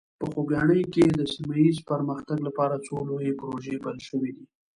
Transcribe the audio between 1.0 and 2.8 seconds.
د سیمه ایز پرمختګ لپاره